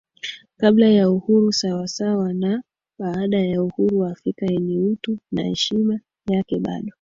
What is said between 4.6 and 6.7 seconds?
utu na heshima yake